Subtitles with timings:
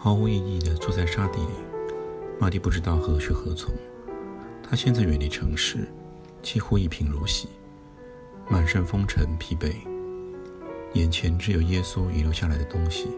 [0.00, 1.52] 毫无意义地坐在沙地里，
[2.38, 3.74] 马蒂不知道何去何从。
[4.62, 5.88] 他现在远离城市，
[6.40, 7.48] 几乎一贫如洗，
[8.48, 9.74] 满身风尘疲惫，
[10.92, 13.08] 眼前只有耶稣遗留下来的东西。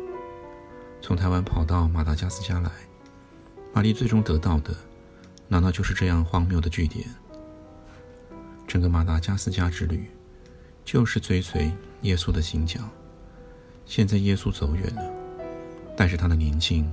[1.03, 2.71] 从台湾跑到马达加斯加来，
[3.75, 4.75] 玛丽最终得到的，
[5.49, 7.07] 难道就是这样荒谬的据点？
[8.67, 10.09] 整个马达加斯加之旅，
[10.83, 11.71] 就是追随
[12.03, 12.81] 耶稣的行脚。
[13.85, 15.21] 现在耶稣走远了。
[16.01, 16.91] 但是他的宁静，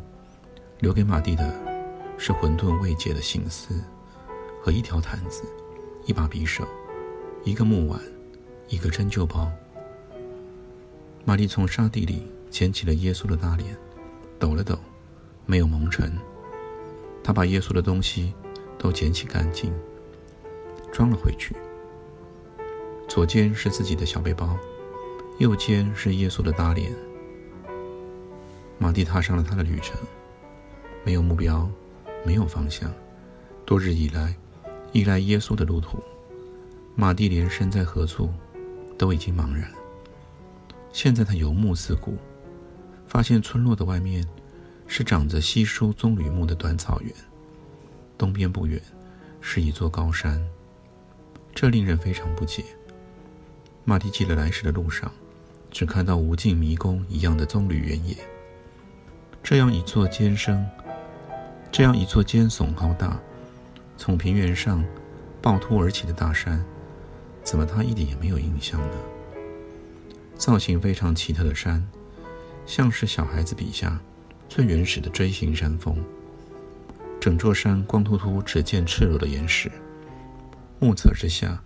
[0.79, 1.57] 留给马蒂的，
[2.17, 3.81] 是混沌未解的心思，
[4.61, 5.43] 和一条毯子，
[6.05, 6.67] 一把匕首，
[7.45, 8.01] 一个木碗，
[8.67, 9.49] 一个针灸包。
[11.23, 13.77] 玛丽从沙地里捡起了耶稣的大脸，
[14.37, 14.77] 抖了抖，
[15.45, 16.13] 没有蒙尘。
[17.23, 18.33] 她把耶稣的东西
[18.77, 19.71] 都捡起干净，
[20.91, 21.55] 装了回去。
[23.07, 24.57] 左肩是自己的小背包，
[25.37, 26.93] 右肩是耶稣的大脸。
[28.79, 29.99] 马蒂踏上了他的旅程，
[31.03, 31.69] 没有目标，
[32.25, 32.93] 没有方向。
[33.65, 34.35] 多日以来，
[34.91, 35.97] 依赖耶稣的路途，
[36.95, 38.31] 马蒂连身在何处
[38.97, 39.69] 都已经茫然。
[40.93, 42.17] 现在他游目四顾，
[43.07, 44.25] 发现村落的外面
[44.87, 47.11] 是长着稀疏棕榈木的短草原，
[48.17, 48.81] 东边不远
[49.41, 50.41] 是一座高山。
[51.53, 52.63] 这令人非常不解。
[53.83, 55.11] 马蒂记得来时的路上，
[55.71, 58.15] 只看到无尽迷宫一样的棕榈原野。
[59.49, 60.67] 这样一座尖生，
[61.71, 63.17] 这样一座尖耸高大、
[63.95, 64.83] 从平原上
[65.41, 66.61] 暴突而起的大山，
[67.43, 68.97] 怎么他一点也没有印象呢？
[70.35, 71.81] 造型非常奇特的山，
[72.65, 73.97] 像是小孩子笔下
[74.49, 75.95] 最原始的锥形山峰。
[77.17, 79.71] 整座山光秃秃，只见赤裸的岩石，
[80.77, 81.57] 目测之下，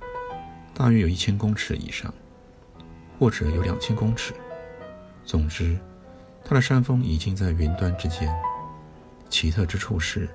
[0.76, 2.14] 大约有一千公尺以上，
[3.18, 4.36] 或者有两千公尺。
[5.26, 5.76] 总之。
[6.44, 8.30] 它的山峰已经在云端之间，
[9.30, 10.28] 奇特之处是，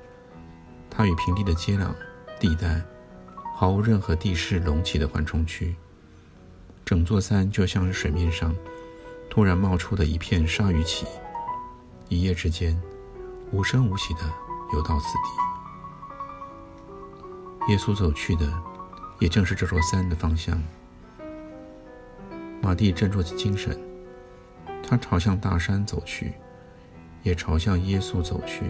[0.88, 1.94] 它与平地的接壤
[2.40, 2.82] 地带
[3.54, 5.76] 毫无任何地势隆起的缓冲区。
[6.84, 8.54] 整座山就像是水面上
[9.28, 11.06] 突然冒出的一片鲨鱼鳍，
[12.08, 12.80] 一夜之间
[13.52, 14.20] 无声无息地
[14.72, 15.06] 游到此
[17.66, 17.72] 地。
[17.72, 18.50] 耶稣走去的
[19.18, 20.62] 也正是这座山的方向。
[22.62, 23.76] 马蒂振作起精神。
[24.82, 26.32] 他朝向大山走去，
[27.22, 28.64] 也朝向耶稣走去。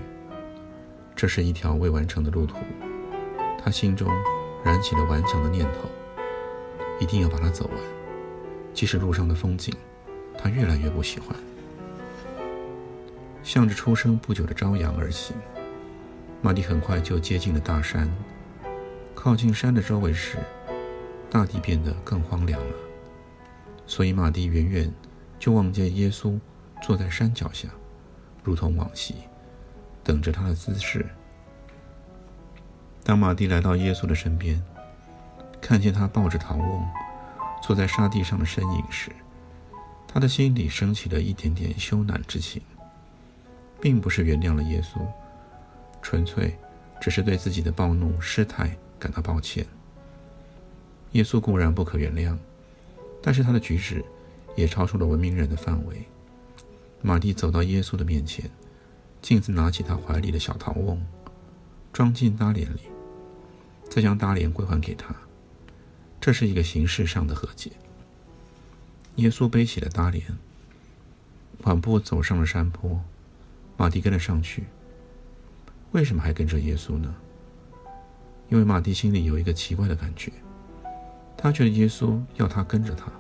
[1.15, 2.57] 这是一条未完成的路途，
[3.63, 4.09] 他心中
[4.65, 5.89] 燃起了顽强的念头，
[7.01, 7.77] 一定要把它走完。
[8.75, 9.75] 即使路上的风景，
[10.37, 11.35] 他越来越不喜欢。
[13.43, 15.35] 向着出生不久的朝阳而行，
[16.43, 18.11] 马蒂很快就接近了大山。
[19.15, 20.37] 靠近山的周围时，
[21.31, 22.77] 大地变得更荒凉了，
[23.87, 24.93] 所以马蒂远远。
[25.39, 26.39] 就望见耶稣
[26.83, 27.69] 坐在山脚下，
[28.43, 29.15] 如同往昔，
[30.03, 31.07] 等着他的姿势。
[33.05, 34.63] 当马蒂来到耶稣的身边，
[35.61, 36.87] 看见他抱着陶瓮
[37.63, 39.11] 坐在沙地上的身影时，
[40.09, 42.63] 他的心里升起了一点点羞赧之情，
[43.81, 45.01] 并不是原谅了耶稣，
[46.03, 46.57] 纯粹
[47.01, 49.65] 只是对自己的暴怒失态感到抱歉。
[51.13, 52.37] 耶稣固然不可原谅，
[53.23, 54.05] 但是他的举止。
[54.57, 56.05] 也超出了文明人的范围。
[57.03, 58.51] 马蒂走到耶稣的面前，
[59.23, 61.01] 径自拿起他怀里的小陶瓮，
[61.93, 62.81] 装进大脸里，
[63.89, 65.15] 再将大脸归还给他。
[66.21, 67.71] 这是一个形式上的和解。
[69.17, 70.27] 耶稣背起了大脸，
[71.63, 73.01] 缓步走上了山坡。
[73.77, 74.65] 马蒂跟了上去。
[75.93, 77.15] 为什么还跟着耶稣呢？
[78.49, 80.33] 因为马蒂心里有一个奇怪的感觉，
[81.37, 83.13] 他觉得耶稣要他跟着他。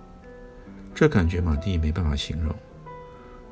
[0.96, 2.56] 这感觉马蒂没办法形容，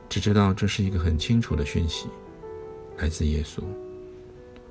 [0.08, 2.08] 只知道这是一个很清楚的讯息，
[2.96, 3.62] 来自耶稣，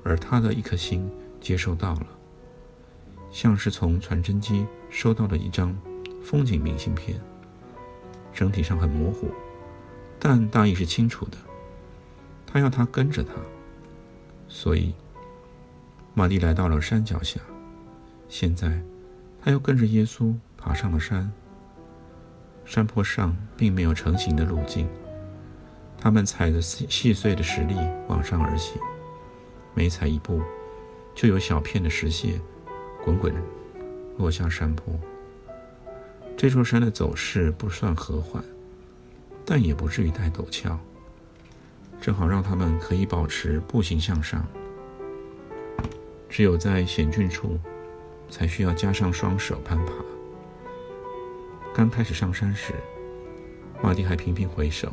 [0.02, 1.08] 而他的一颗心
[1.40, 2.06] 接收到了，
[3.30, 5.72] 像是从传真机收到的一张
[6.20, 7.20] 风景明信片，
[8.32, 9.30] 整体上很模糊，
[10.18, 11.38] 但大意是清楚的。
[12.44, 13.34] 他要他跟着他，
[14.48, 14.92] 所以
[16.12, 17.40] 马蒂来到了山脚下，
[18.28, 18.82] 现在
[19.40, 21.32] 他又跟着耶稣爬上了山。
[22.64, 24.88] 山坡上并没有成型的路径，
[25.98, 27.74] 他们踩着细细碎的石粒
[28.08, 28.80] 往上而行，
[29.74, 30.40] 每踩一步，
[31.14, 32.40] 就有小片的石屑
[33.04, 33.34] 滚滚
[34.16, 34.98] 落下山坡。
[36.36, 38.42] 这座山的走势不算和缓，
[39.44, 40.78] 但也不至于太陡峭，
[42.00, 44.44] 正好让他们可以保持步行向上。
[46.28, 47.58] 只有在险峻处，
[48.28, 49.92] 才需要加上双手攀爬。
[51.74, 52.72] 刚开始上山时，
[53.82, 54.92] 马蒂还频频回首，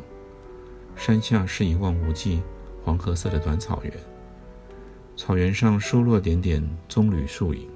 [0.96, 2.42] 山下是一望无际、
[2.82, 3.94] 黄褐色的短草原，
[5.16, 7.68] 草原上疏落点点棕榈树影。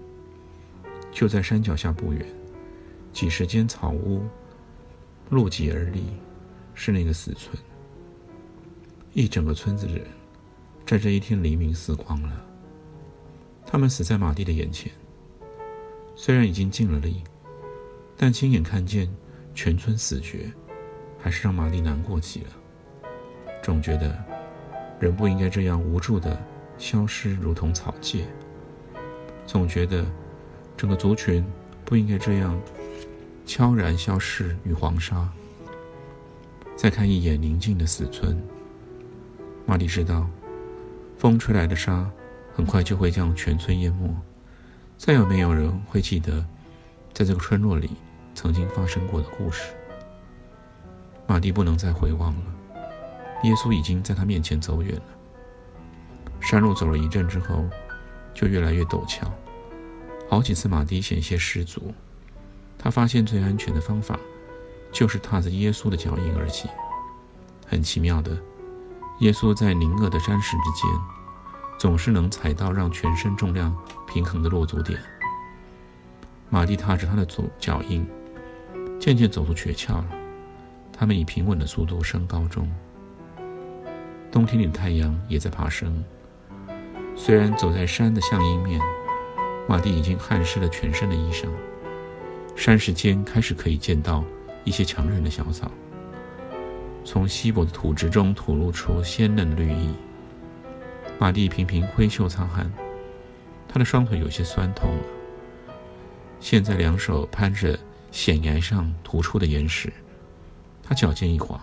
[1.13, 2.27] 就在山脚下不远，
[3.13, 4.27] 几十间草屋
[5.31, 6.03] 路脊而立，
[6.75, 7.57] 是那个死村。
[9.13, 10.05] 一整个村子的人，
[10.85, 12.45] 在这一天黎明死光了。
[13.65, 14.91] 他们死在马蒂的眼前，
[16.17, 17.23] 虽然已经尽了力。
[18.17, 19.09] 但亲眼看见
[19.55, 20.51] 全村死绝，
[21.19, 22.51] 还是让玛丽难过极了。
[23.63, 24.17] 总觉得
[24.99, 26.41] 人不应该这样无助的
[26.79, 28.25] 消失，如同草芥。
[29.47, 30.05] 总觉得
[30.77, 31.45] 整个族群
[31.85, 32.61] 不应该这样
[33.45, 35.29] 悄然消逝于黄沙。
[36.75, 38.43] 再看一眼宁静的死村，
[39.67, 40.29] 玛丽知道，
[41.19, 42.11] 风吹来的沙
[42.55, 44.15] 很快就会将全村淹没，
[44.97, 46.45] 再也没有人会记得，
[47.13, 47.91] 在这个村落里。
[48.47, 49.73] 曾经发生过的故事，
[51.27, 52.43] 马蒂不能再回望了。
[53.43, 55.03] 耶稣已经在他面前走远了。
[56.41, 57.65] 山路走了一阵之后，
[58.33, 59.29] 就越来越陡峭，
[60.31, 61.93] 好几次马蒂险些失足。
[62.79, 64.17] 他发现最安全的方法，
[64.93, 66.71] 就是踏着耶稣的脚印而行。
[67.67, 68.39] 很奇妙的，
[69.19, 70.89] 耶稣在凝恶的山石之间，
[71.81, 73.77] 总是能踩到让全身重量
[74.07, 74.97] 平衡的落足点。
[76.49, 78.09] 马蒂踏着他的左脚印。
[78.99, 80.07] 渐渐走出诀窍了，
[80.93, 82.71] 他们以平稳的速度升高中。
[84.33, 86.05] 冬天里的太阳也在爬升。
[87.15, 88.81] 虽然走在山的向阴面，
[89.69, 91.47] 马蒂已经汗湿了全身的衣裳。
[92.55, 94.25] 山石间开始可以见到
[94.65, 95.71] 一些强韧的小草，
[97.05, 99.95] 从稀薄的土质中吐露出鲜嫩的绿意。
[101.19, 102.71] 马蒂频频挥袖擦汗，
[103.69, 105.03] 他的双腿有些酸痛了。
[106.41, 107.79] 现在两手攀着。
[108.17, 109.93] 险崖上突出的岩石，
[110.83, 111.61] 他脚尖一滑，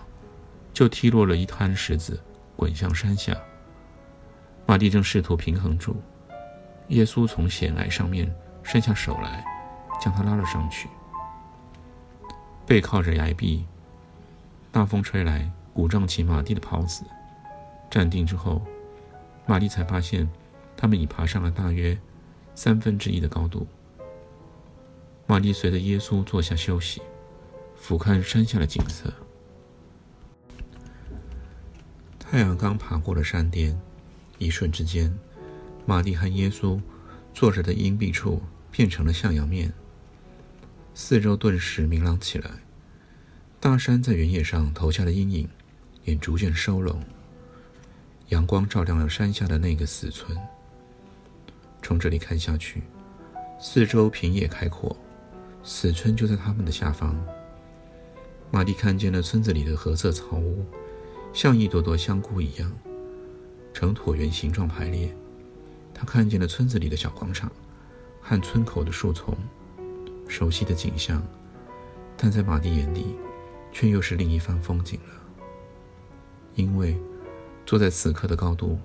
[0.71, 2.21] 就踢落了一滩石子，
[2.55, 3.35] 滚向山下。
[4.67, 5.95] 马蒂正试图平衡住，
[6.89, 9.43] 耶稣从险崖上面伸下手来，
[9.99, 10.87] 将他拉了上去。
[12.67, 13.65] 背靠着崖壁，
[14.71, 17.03] 大风吹来，鼓胀起马蒂的袍子。
[17.89, 18.61] 站定之后，
[19.47, 20.29] 马蒂才发现，
[20.77, 21.97] 他们已爬上了大约
[22.53, 23.65] 三分之一的高度。
[25.25, 27.01] 玛丽随着耶稣坐下休息，
[27.75, 29.11] 俯瞰山下的景色。
[32.19, 33.79] 太阳刚爬过了山巅，
[34.37, 35.13] 一瞬之间，
[35.85, 36.79] 玛丽和耶稣
[37.33, 39.71] 坐着的阴蔽处变成了向阳面，
[40.93, 42.51] 四周顿时明朗起来。
[43.59, 45.47] 大山在原野上投下的阴影
[46.03, 47.01] 也逐渐收拢，
[48.27, 50.37] 阳光照亮了山下的那个死村。
[51.81, 52.83] 从这里看下去，
[53.57, 54.95] 四周平野开阔。
[55.63, 57.15] 死村就在他们的下方。
[58.51, 60.65] 玛蒂看见了村子里的褐色草屋，
[61.33, 62.71] 像一朵朵香菇一样，
[63.73, 65.15] 呈椭圆形状排列。
[65.93, 67.51] 他看见了村子里的小广场
[68.21, 69.35] 和村口的树丛，
[70.27, 71.25] 熟悉的景象，
[72.17, 73.15] 但在玛蒂眼里，
[73.71, 75.13] 却又是另一番风景了。
[76.55, 76.99] 因为
[77.65, 78.77] 坐在此刻的高度，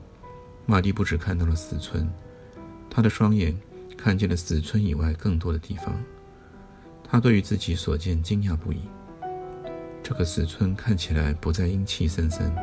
[0.64, 2.08] 玛蒂不只看到了死村，
[2.88, 3.54] 他的双眼
[3.96, 5.94] 看见了死村以外更多的地方。
[7.10, 8.82] 他对于自己所见惊讶不已。
[10.02, 12.54] 这个死村看起来不再阴气森森，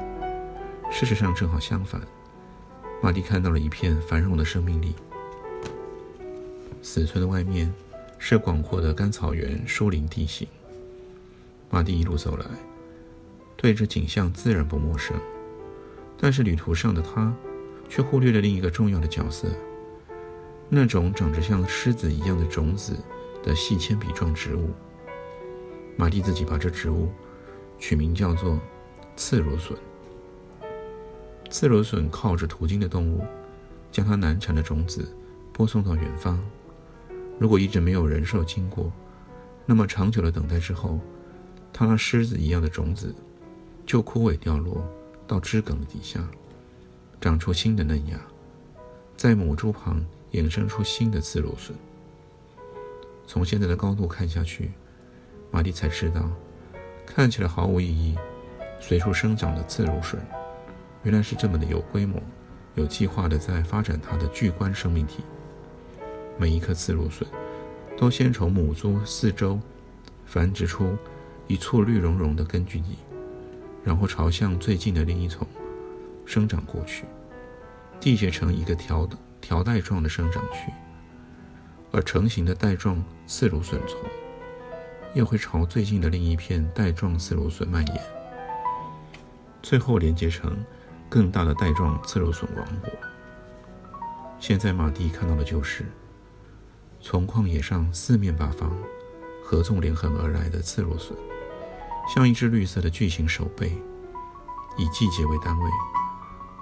[0.91, 1.99] 事实上正好相反。
[3.01, 4.95] 马蒂看到了一片繁荣的生命力。
[6.81, 7.71] 死村的外面
[8.19, 10.47] 是广阔的干草原、疏林地形。
[11.69, 12.45] 马蒂一路走来，
[13.57, 15.19] 对这景象自然不陌生，
[16.17, 17.35] 但是旅途上的他
[17.89, 19.47] 却忽略了另一个重要的角色——
[20.69, 22.95] 那种长着像狮子一样的种子。
[23.45, 24.71] 的细铅笔状植物，
[25.95, 27.11] 马蒂自己把这植物
[27.77, 28.59] 取名叫做
[29.15, 29.77] 刺螺笋。
[31.51, 33.23] 刺螺笋靠着途经的动物，
[33.91, 35.15] 将它难产的种子
[35.53, 36.43] 播送到远方。
[37.37, 38.91] 如果一直没有人兽经过，
[39.63, 40.99] 那么长久的等待之后，
[41.71, 43.13] 它那狮子一样的种子
[43.85, 44.83] 就枯萎掉落
[45.27, 46.27] 到枝梗底下，
[47.21, 48.19] 长出新的嫩芽，
[49.15, 51.75] 在母株旁衍生出新的刺螺笋。
[53.27, 54.71] 从现在的高度看下去，
[55.51, 56.29] 马蒂才知道，
[57.05, 58.15] 看起来毫无意义、
[58.79, 60.19] 随处生长的刺芦笋，
[61.03, 62.21] 原来是这么的有规模、
[62.75, 65.23] 有计划的在发展它的巨观生命体。
[66.37, 67.27] 每一颗刺芦笋
[67.97, 69.59] 都先从母株四周
[70.25, 70.97] 繁殖出
[71.47, 72.97] 一簇绿茸茸的根据地，
[73.83, 75.47] 然后朝向最近的另一丛
[76.25, 77.05] 生长过去，
[77.99, 79.07] 缔结成一个条
[79.39, 80.71] 条带状的生长区。
[81.95, 83.97] 而成型的带状刺芦笋丛
[85.13, 88.01] 又会朝最近的另一片带状刺芦笋蔓延，
[89.61, 90.61] 最后连接成
[91.07, 92.89] 更大的带状刺芦笋王国。
[94.41, 95.85] 现在马蒂看到的就是。
[96.99, 98.75] 从旷野上四面八方
[99.43, 101.15] 合纵连横而来的刺芦笋，
[102.13, 103.77] 像一只绿色的巨型手背，
[104.75, 105.69] 以季节为单位，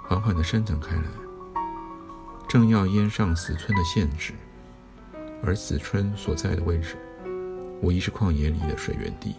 [0.06, 1.04] 缓缓地伸展开来，
[2.46, 4.34] 正要淹上死村的限制。
[5.46, 6.96] 而死村所在的位置，
[7.82, 9.36] 无疑是旷野里的水源地。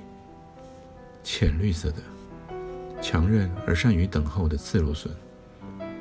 [1.23, 1.97] 浅绿色的、
[3.01, 5.11] 强韧而善于等候的刺芦笋，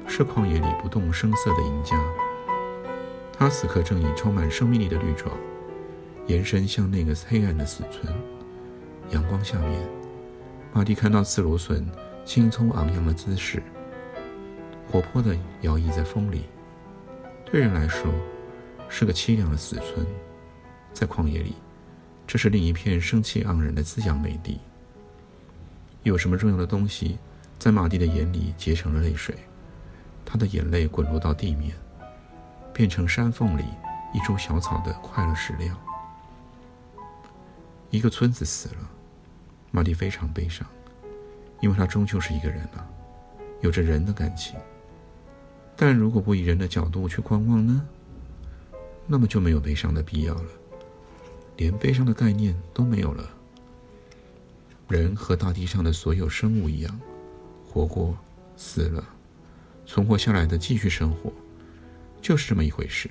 [0.05, 1.97] 是旷野里不动声色的赢家。
[3.31, 5.31] 他此刻正以充满生命力的绿爪，
[6.27, 8.13] 延伸向那个黑暗的死村。
[9.09, 9.87] 阳光下面，
[10.73, 11.89] 马蒂看到刺芦笋
[12.25, 13.63] 青葱昂扬的姿势，
[14.91, 16.43] 活泼地摇曳在风里。
[17.45, 18.11] 对人来说，
[18.95, 20.05] 是个凄凉的死村；
[20.93, 21.55] 在旷野里，
[22.27, 24.59] 这是另一片生气盎然的滋养美地。
[26.03, 27.17] 有什么重要的东西，
[27.57, 29.35] 在马蒂的眼里结成了泪水？
[30.23, 31.75] 他的眼泪滚落到地面。
[32.71, 33.65] 变成山缝里
[34.13, 35.75] 一株小草的快乐食料。
[37.89, 38.89] 一个村子死了，
[39.71, 40.67] 马蒂非常悲伤，
[41.61, 42.87] 因为他终究是一个人了，
[43.61, 44.55] 有着人的感情。
[45.75, 47.83] 但如果不以人的角度去观望呢？
[49.05, 50.49] 那么就没有悲伤的必要了，
[51.57, 53.29] 连悲伤的概念都没有了。
[54.87, 56.99] 人和大地上的所有生物一样，
[57.67, 58.17] 活过，
[58.55, 59.03] 死了，
[59.85, 61.31] 存活下来的继续生活。
[62.21, 63.09] 就是这么一回事，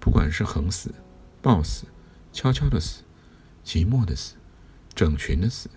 [0.00, 0.92] 不管是横死、
[1.40, 1.84] 暴死、
[2.32, 3.02] 悄悄的死、
[3.64, 4.34] 寂寞的死、
[4.94, 5.68] 整群的死、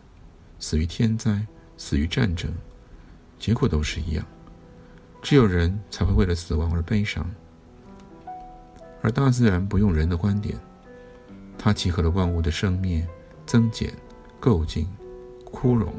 [0.59, 1.45] 死于天灾、
[1.77, 2.51] 死于战争，
[3.37, 4.25] 结果都是一样。
[5.21, 7.29] 只有人才会为了死亡而悲伤，
[9.01, 10.57] 而大自然不用人的观点，
[11.57, 13.07] 它集合了万物的生灭、
[13.45, 13.91] 增减、
[14.39, 14.87] 构进、
[15.43, 15.93] 枯荣。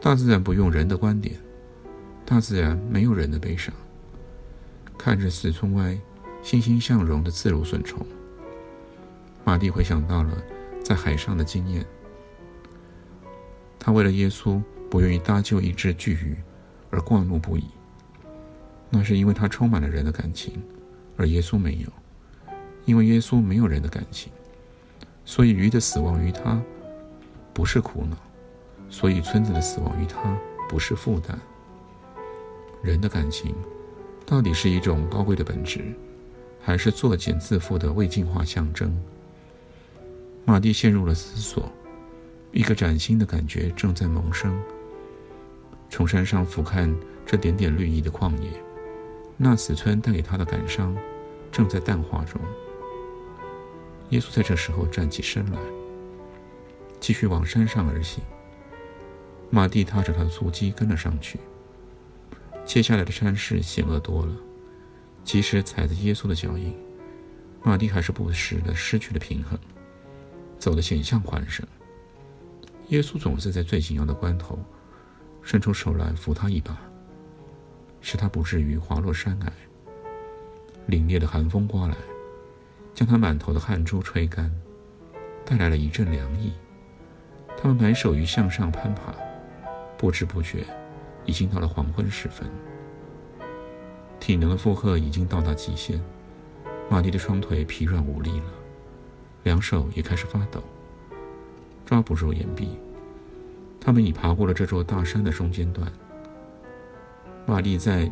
[0.00, 1.36] 大自然不用人的观点，
[2.26, 3.72] 大自然没有人的悲伤。
[4.98, 5.98] 看着四村外
[6.42, 8.06] 欣欣向荣的自如笋虫，
[9.44, 10.30] 马蒂回想到了
[10.84, 11.84] 在海上的经验。
[13.78, 16.36] 他为了耶稣不愿意搭救一只巨鱼
[16.90, 17.64] 而挂怒不已，
[18.90, 20.62] 那是因为他充满了人的感情，
[21.16, 21.88] 而耶稣没有。
[22.84, 24.30] 因为耶稣没有人的感情，
[25.24, 26.62] 所以鱼的死亡于他
[27.52, 28.16] 不是苦恼，
[28.90, 31.38] 所以村子的死亡于他不是负担。
[32.82, 33.54] 人的感情。
[34.26, 35.84] 到底是一种高贵的本质，
[36.58, 38.98] 还是作茧自缚的未进化象征？
[40.46, 41.70] 马蒂陷入了思索。
[42.50, 44.58] 一个崭新的感觉正在萌生。
[45.90, 46.90] 从山上俯瞰
[47.26, 48.48] 这点点绿意的旷野，
[49.36, 50.96] 那死村带给他的感伤
[51.50, 52.40] 正在淡化中。
[54.10, 55.58] 耶稣在这时候站起身来，
[57.00, 58.22] 继续往山上而行。
[59.50, 61.38] 马蒂踏着他的足迹跟了上去。
[62.64, 64.34] 接下来的山势险恶多了，
[65.22, 66.74] 即使踩着耶稣的脚印，
[67.62, 69.58] 马蒂还是不时的失去了平衡，
[70.58, 71.66] 走得险象环生。
[72.88, 74.58] 耶稣总是在最紧要的关头，
[75.42, 76.78] 伸出手来扶他一把，
[78.04, 79.52] 使他不至于滑落山崖。
[80.86, 81.96] 凛冽的寒风刮来，
[82.92, 84.52] 将他满头的汗珠吹干，
[85.42, 86.52] 带来了一阵凉意。
[87.56, 89.14] 他们埋首于向上攀爬，
[89.96, 90.66] 不知不觉。
[91.26, 92.46] 已经到了黄昏时分，
[94.20, 95.98] 体能的负荷已经到达极限，
[96.90, 98.52] 马蒂的双腿疲软无力了，
[99.44, 100.62] 两手也开始发抖，
[101.86, 102.68] 抓不住岩壁。
[103.80, 105.90] 他们已爬过了这座大山的中间段。
[107.46, 108.10] 玛丽在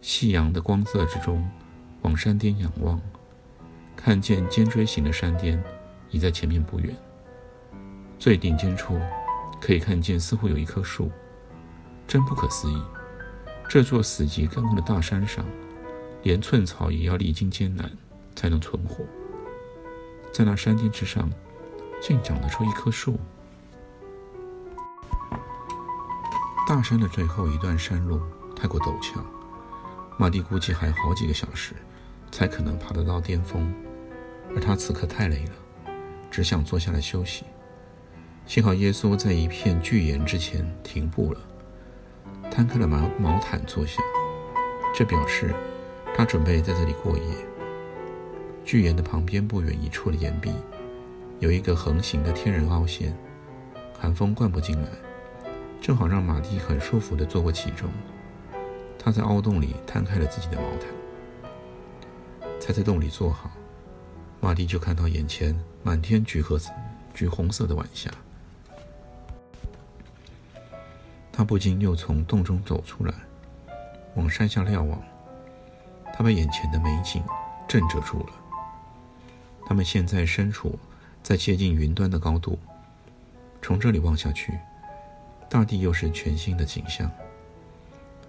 [0.00, 1.48] 夕阳的光色之中
[2.02, 3.00] 往山巅仰望，
[3.94, 5.62] 看见尖锥形的山巅
[6.10, 6.94] 已在前面不远，
[8.18, 9.00] 最顶尖处
[9.60, 11.10] 可以看见似乎有一棵树。
[12.06, 12.82] 真不可思议！
[13.66, 15.42] 这座死寂干枯的大山上，
[16.22, 17.90] 连寸草也要历经艰难
[18.36, 19.04] 才能存活。
[20.32, 21.30] 在那山巅之上，
[22.02, 23.18] 竟长得出一棵树。
[26.68, 28.20] 大山的最后一段山路
[28.54, 29.20] 太过陡峭，
[30.18, 31.74] 马蒂估计还有好几个小时
[32.30, 33.72] 才可能爬得到巅峰，
[34.54, 35.52] 而他此刻太累了，
[36.30, 37.44] 只想坐下来休息。
[38.46, 41.40] 幸好耶稣在一片巨岩之前停步了，
[42.50, 44.02] 摊开了毛毛毯坐下，
[44.94, 45.54] 这表示
[46.14, 47.22] 他准备在这里过夜。
[48.64, 50.50] 巨岩的旁边不远一处的岩壁，
[51.38, 53.16] 有一个横行的天然凹陷，
[53.98, 54.88] 寒风灌不进来，
[55.80, 57.90] 正好让马蒂很舒服地坐过其中。
[59.04, 60.88] 他在凹洞里摊开了自己的毛毯，
[62.58, 63.50] 才在洞里坐好，
[64.40, 66.72] 马蒂就看到眼前满天橘褐色、
[67.12, 68.10] 橘红色的晚霞。
[71.30, 73.12] 他不禁又从洞中走出来，
[74.14, 74.98] 往山下瞭望。
[76.10, 77.22] 他被眼前的美景
[77.68, 78.32] 震慑住了。
[79.66, 80.78] 他们现在身处
[81.22, 82.58] 在接近云端的高度，
[83.60, 84.58] 从这里望下去，
[85.50, 87.10] 大地又是全新的景象。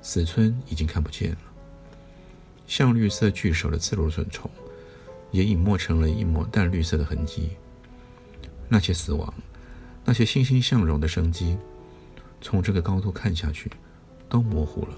[0.05, 1.38] 死村已经看不见了，
[2.67, 4.47] 像绿色巨手的刺芦笋虫，
[5.31, 7.50] 也隐没成了一抹淡绿色的痕迹。
[8.69, 9.33] 那些死亡，
[10.05, 11.57] 那些欣欣向荣的生机，
[12.39, 13.71] 从这个高度看下去，
[14.29, 14.95] 都模糊了，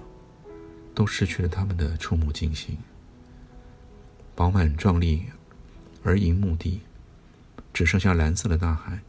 [0.94, 2.78] 都失去了他们的触目惊心。
[4.36, 5.24] 饱满壮丽
[6.04, 6.82] 而银幕地，
[7.72, 9.00] 只剩下蓝色的大海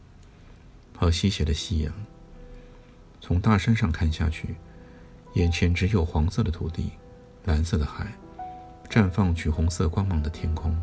[0.95, 1.93] 和西斜的夕阳。
[3.19, 4.55] 从大山上看下去。
[5.33, 6.91] 眼前只有黄色的土地，
[7.45, 8.07] 蓝色的海，
[8.89, 10.75] 绽放橘红色光芒的天空。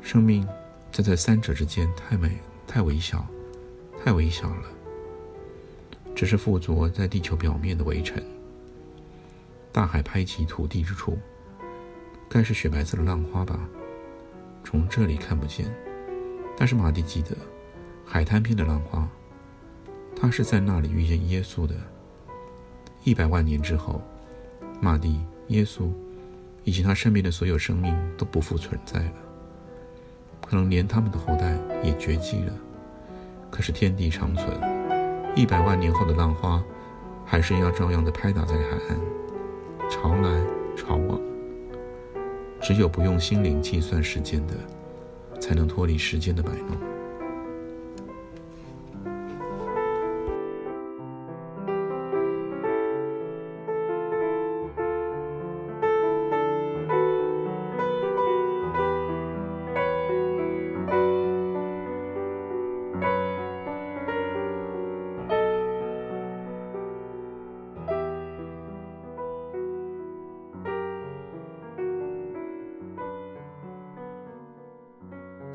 [0.00, 0.46] 生命
[0.92, 3.26] 在这三者之间太美、太微小、
[4.02, 4.68] 太微小了，
[6.14, 8.22] 只是附着在地球表面的微尘。
[9.72, 11.18] 大海拍击土地之处，
[12.28, 13.60] 该是雪白色的浪花吧？
[14.64, 15.66] 从这里看不见，
[16.56, 17.36] 但是马蒂记得，
[18.04, 19.08] 海滩边的浪花，
[20.20, 21.74] 他是在那里遇见耶稣的。
[23.06, 24.02] 一百万年之后，
[24.80, 25.88] 马蒂、耶稣
[26.64, 29.12] 以及他身边的所有生命都不复存在了，
[30.44, 32.52] 可能连他们的后代也绝迹了。
[33.48, 34.48] 可是天地长存，
[35.36, 36.60] 一百万年后的浪花
[37.24, 38.98] 还是要照样的拍打在海岸，
[39.88, 40.42] 潮来
[40.76, 41.20] 潮往。
[42.60, 44.54] 只有不用心灵计算时间的，
[45.40, 46.76] 才能脱离时间的摆弄。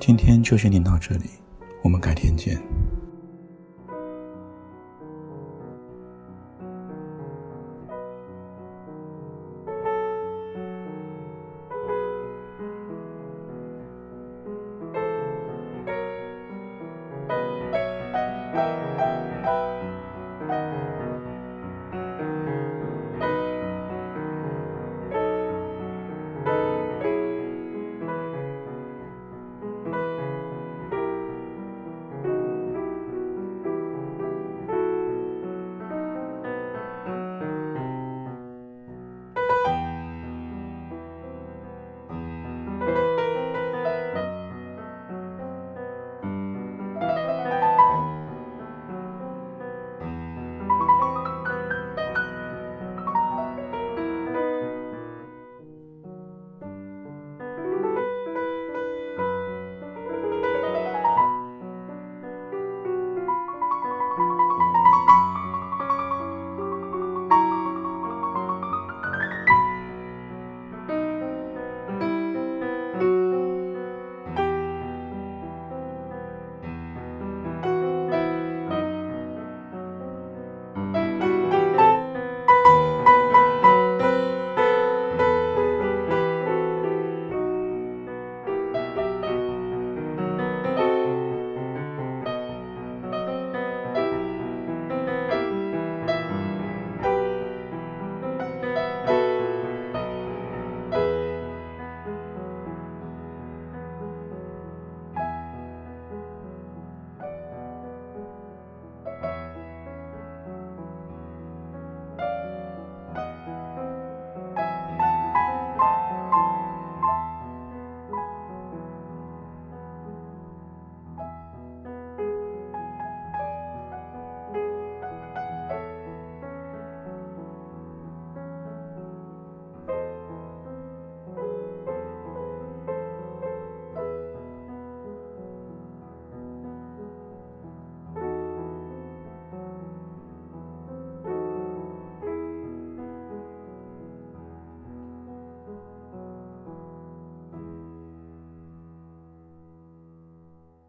[0.01, 1.29] 今天就先念到这里，
[1.83, 2.59] 我们改天见。